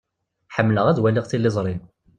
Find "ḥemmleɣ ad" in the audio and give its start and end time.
0.55-1.01